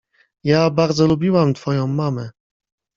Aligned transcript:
Ja 0.43 0.69
bardzo 0.69 1.07
lubiłam 1.07 1.53
twoją 1.53 1.87
mamę. 1.87 2.31